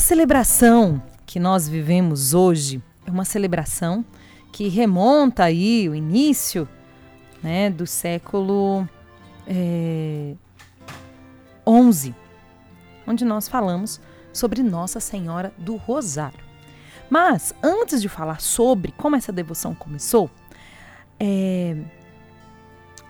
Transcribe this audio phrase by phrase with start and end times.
[0.00, 4.02] A celebração que nós vivemos hoje é uma celebração
[4.50, 6.66] que remonta aí o início
[7.42, 8.88] né, do século
[9.46, 10.34] é,
[11.66, 12.14] 11,
[13.06, 14.00] onde nós falamos
[14.32, 16.40] sobre Nossa Senhora do Rosário.
[17.10, 20.30] Mas antes de falar sobre como essa devoção começou,
[21.20, 21.76] é,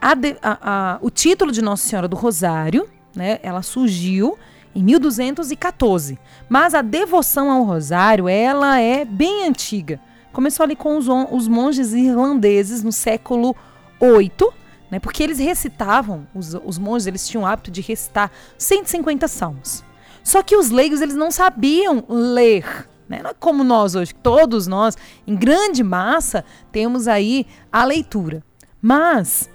[0.00, 4.36] a de, a, a, o título de Nossa Senhora do Rosário, né, ela surgiu
[4.74, 6.18] em 1214.
[6.48, 10.00] Mas a devoção ao rosário, ela é bem antiga.
[10.32, 13.54] Começou ali com os, os monges irlandeses no século
[13.98, 14.52] 8,
[14.90, 14.98] né?
[14.98, 19.84] Porque eles recitavam, os, os monges eles tinham o hábito de recitar 150 salmos.
[20.22, 23.20] Só que os leigos eles não sabiam ler, né?
[23.22, 28.42] Não é como nós hoje, todos nós, em grande massa, temos aí a leitura.
[28.80, 29.50] Mas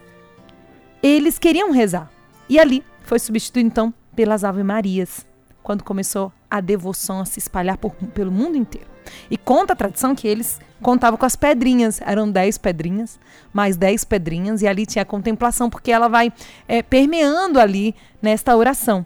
[1.02, 2.12] eles queriam rezar.
[2.50, 5.26] E ali foi substituído então pelas Ave Marias,
[5.62, 8.88] quando começou a devoção a se espalhar por, pelo mundo inteiro.
[9.30, 13.20] E conta a tradição que eles contavam com as pedrinhas, eram dez pedrinhas,
[13.54, 16.32] mais dez pedrinhas, e ali tinha a contemplação, porque ela vai
[16.68, 19.06] é, permeando ali nesta oração.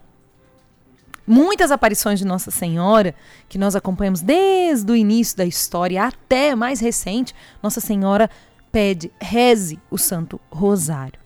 [1.25, 3.13] Muitas aparições de Nossa Senhora,
[3.47, 8.29] que nós acompanhamos desde o início da história até mais recente, Nossa Senhora
[8.71, 11.18] pede, reze o Santo Rosário.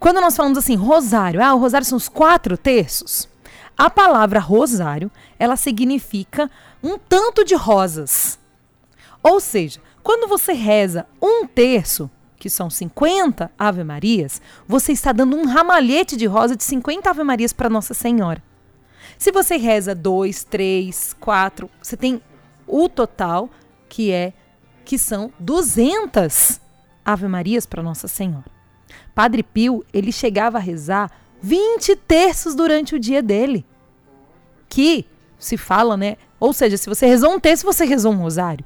[0.00, 3.28] Quando nós falamos assim, rosário, ah, o rosário são os quatro terços.
[3.76, 6.50] A palavra rosário, ela significa
[6.82, 8.38] um tanto de rosas.
[9.22, 15.36] Ou seja, quando você reza um terço, que são 50 Ave Marias, você está dando
[15.36, 18.42] um ramalhete de rosa de 50 Ave Marias para Nossa Senhora.
[19.18, 22.22] Se você reza dois, três, quatro, você tem
[22.66, 23.50] o total
[23.86, 24.32] que é
[24.82, 26.58] que são 200
[27.04, 28.59] Ave Marias para Nossa Senhora.
[29.14, 31.10] Padre Pio, ele chegava a rezar
[31.42, 33.64] 20 terços durante o dia dele.
[34.68, 35.06] Que
[35.38, 36.16] se fala, né?
[36.38, 38.64] Ou seja, se você rezou um terço, você rezou um rosário.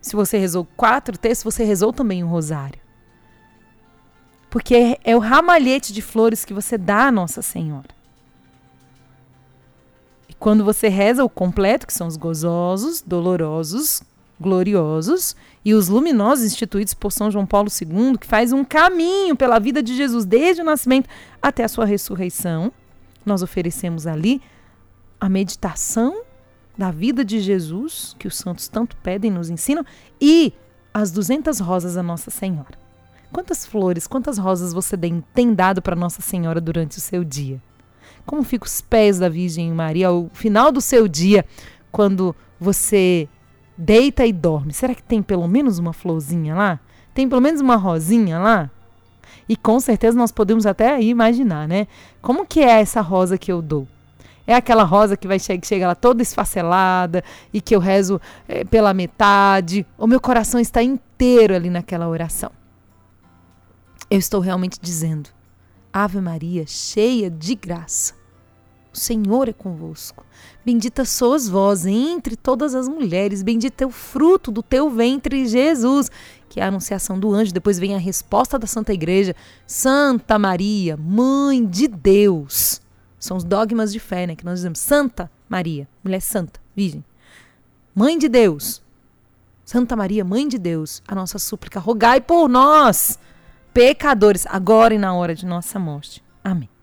[0.00, 2.78] Se você rezou quatro terços, você rezou também um rosário.
[4.50, 7.88] Porque é, o ramalhete de flores que você dá a Nossa Senhora.
[10.28, 14.02] E quando você reza o completo, que são os gozosos, dolorosos,
[14.40, 19.58] gloriosos e os luminosos instituídos por São João Paulo II, que faz um caminho pela
[19.58, 21.08] vida de Jesus desde o nascimento
[21.40, 22.72] até a sua ressurreição.
[23.24, 24.42] Nós oferecemos ali
[25.20, 26.22] a meditação
[26.76, 29.84] da vida de Jesus, que os santos tanto pedem e nos ensinam,
[30.20, 30.52] e
[30.92, 32.78] as 200 rosas a Nossa Senhora.
[33.32, 34.96] Quantas flores, quantas rosas você
[35.32, 37.60] tem dado para Nossa Senhora durante o seu dia?
[38.26, 41.44] Como ficam os pés da Virgem Maria ao final do seu dia,
[41.90, 43.28] quando você
[43.76, 44.72] deita e dorme.
[44.72, 46.80] Será que tem pelo menos uma florzinha lá?
[47.12, 48.70] Tem pelo menos uma rosinha lá?
[49.48, 51.86] E com certeza nós podemos até aí imaginar, né?
[52.22, 53.86] Como que é essa rosa que eu dou?
[54.46, 58.64] É aquela rosa que vai che chega lá toda esfacelada e que eu rezo é,
[58.64, 59.86] pela metade.
[59.96, 62.50] O meu coração está inteiro ali naquela oração.
[64.10, 65.30] Eu estou realmente dizendo:
[65.92, 68.14] Ave Maria, cheia de graça.
[68.94, 70.24] O Senhor é convosco.
[70.64, 76.08] Bendita sois vós entre todas as mulheres, bendito é o fruto do teu ventre, Jesus.
[76.48, 79.34] Que é a anunciação do anjo, depois vem a resposta da Santa Igreja.
[79.66, 82.80] Santa Maria, Mãe de Deus.
[83.18, 84.36] São os dogmas de fé, né?
[84.36, 87.04] Que nós dizemos Santa Maria, mulher santa, virgem.
[87.92, 88.80] Mãe de Deus.
[89.64, 93.18] Santa Maria, Mãe de Deus, a nossa súplica, rogai por nós,
[93.72, 96.22] pecadores, agora e na hora de nossa morte.
[96.44, 96.73] Amém.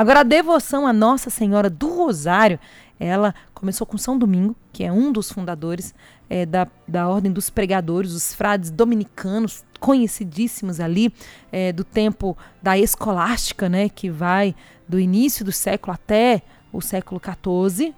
[0.00, 2.58] Agora, a devoção à Nossa Senhora do Rosário,
[2.98, 5.94] ela começou com São Domingo, que é um dos fundadores
[6.30, 11.12] é, da, da Ordem dos Pregadores, os frades dominicanos, conhecidíssimos ali,
[11.52, 14.54] é, do tempo da escolástica, né, que vai
[14.88, 16.40] do início do século até
[16.72, 17.94] o século XIV.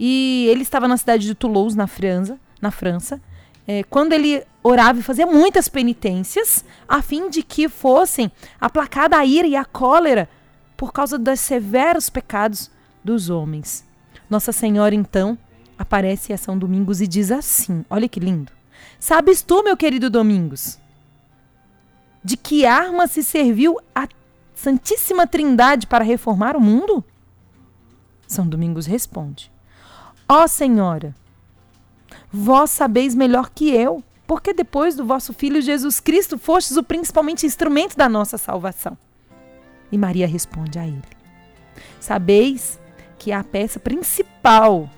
[0.00, 3.20] E ele estava na cidade de Toulouse, na França, na França
[3.66, 8.30] é, quando ele orava e fazia muitas penitências, a fim de que fossem
[8.60, 10.28] aplacada a ira e a cólera
[10.76, 12.70] por causa dos severos pecados
[13.02, 13.84] dos homens.
[14.28, 15.38] Nossa Senhora, então,
[15.78, 18.52] aparece a São Domingos e diz assim: Olha que lindo.
[18.98, 20.78] Sabes tu, meu querido Domingos,
[22.22, 24.08] de que arma se serviu a
[24.54, 27.04] Santíssima Trindade para reformar o mundo?
[28.26, 29.50] São Domingos responde:
[30.28, 31.14] Ó oh, Senhora,
[32.32, 37.46] vós sabeis melhor que eu, porque depois do vosso Filho Jesus Cristo fostes o principalmente
[37.46, 38.98] instrumento da nossa salvação.
[39.90, 41.02] E Maria responde a ele:
[42.00, 42.80] Sabeis
[43.18, 44.88] que a peça principal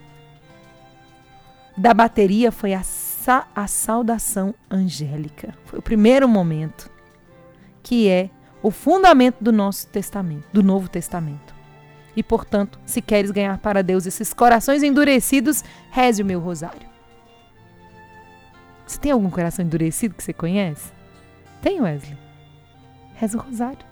[1.77, 5.55] da bateria foi a, sa a saudação angélica.
[5.65, 6.91] Foi o primeiro momento,
[7.83, 8.31] que é
[8.63, 11.55] o fundamento do nosso testamento, do Novo Testamento.
[12.17, 16.89] E, portanto, se queres ganhar para Deus esses corações endurecidos, reze o meu rosário.
[18.85, 20.91] Você tem algum coração endurecido que você conhece?
[21.63, 22.19] Tem, Wesley?
[23.15, 23.87] Reza o rosário.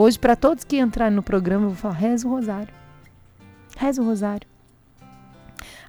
[0.00, 2.72] Hoje, para todos que entrarem no programa, eu vou falar: reza o rosário.
[3.76, 4.48] Reza o rosário.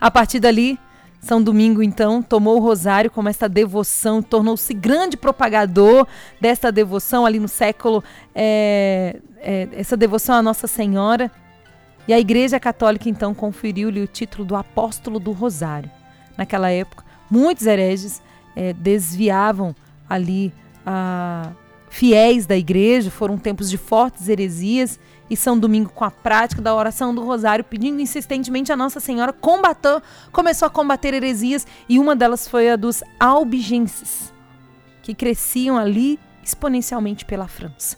[0.02, 0.78] A partir dali,
[1.22, 6.06] São Domingo, então, tomou o rosário como esta devoção, tornou-se grande propagador
[6.42, 8.04] desta devoção ali no século,
[8.36, 11.32] é, é, essa devoção à Nossa Senhora.
[12.06, 15.90] E a Igreja Católica, então, conferiu-lhe o título do Apóstolo do Rosário.
[16.38, 18.22] Naquela época, muitos hereges
[18.58, 19.74] é, desviavam
[20.10, 20.54] ali
[20.86, 21.54] a
[21.92, 24.98] fiéis da igreja, foram tempos de fortes heresias
[25.30, 29.34] e São Domingo, com a prática da oração do Rosário, pedindo insistentemente a Nossa Senhora,
[29.34, 30.02] combater,
[30.32, 34.34] começou a combater heresias e uma delas foi a dos albigenses,
[35.04, 37.98] que cresciam ali exponencialmente pela França.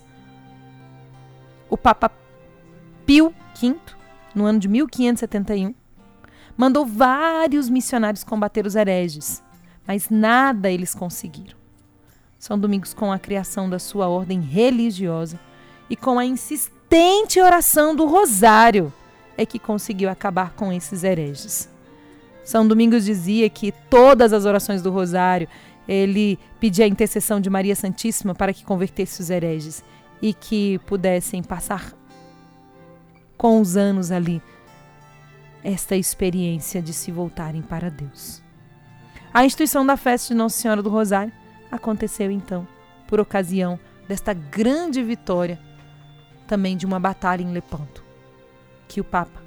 [1.70, 2.12] O Papa
[3.06, 3.76] Pio V,
[4.34, 5.74] no ano de 1571,
[6.58, 9.44] mandou vários missionários combater os hereges,
[9.88, 11.63] mas nada eles conseguiram.
[12.44, 15.40] São Domingos, com a criação da sua ordem religiosa
[15.90, 18.92] e com a insistente oração do Rosário,
[19.38, 21.70] é que conseguiu acabar com esses hereges.
[22.44, 25.48] São Domingos dizia que todas as orações do Rosário
[25.88, 29.82] ele pedia a intercessão de Maria Santíssima para que convertesse os hereges
[30.22, 31.94] e que pudessem passar
[33.38, 34.42] com os anos ali
[35.64, 38.42] esta experiência de se voltarem para Deus.
[39.34, 41.32] A instituição da festa de Nossa Senhora do Rosário
[41.74, 42.68] aconteceu então
[43.08, 45.60] por ocasião desta grande vitória,
[46.48, 48.04] também de uma batalha em Lepanto,
[48.88, 49.42] que o Papa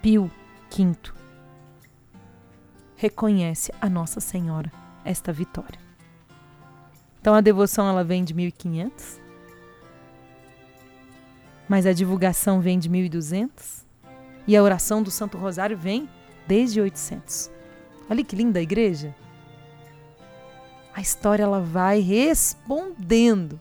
[0.00, 0.30] Pio
[0.70, 0.96] V
[2.96, 4.70] reconhece a Nossa Senhora
[5.04, 5.80] esta vitória.
[7.20, 9.20] Então a devoção ela vem de 1500,
[11.68, 13.84] mas a divulgação vem de 1200
[14.46, 16.08] e a oração do Santo Rosário vem
[16.46, 17.50] desde 800.
[18.08, 19.14] Olha que linda a igreja!
[20.94, 23.60] A história ela vai respondendo,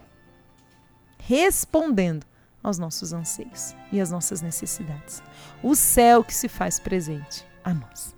[1.17, 2.25] respondendo
[2.61, 5.23] aos nossos anseios e às nossas necessidades.
[5.63, 8.15] O céu que se faz presente a nós.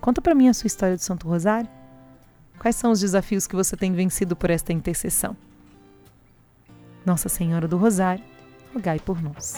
[0.00, 1.68] Conta para mim a sua história do Santo Rosário.
[2.58, 5.36] Quais são os desafios que você tem vencido por esta intercessão?
[7.04, 8.24] Nossa Senhora do Rosário,
[8.74, 9.56] rogai por nós.